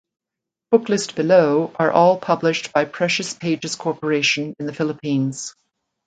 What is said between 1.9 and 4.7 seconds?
all published by Precious Pages Corporation in